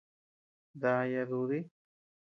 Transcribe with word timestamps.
Dáaya 0.73 1.23
dudi. 1.29 1.59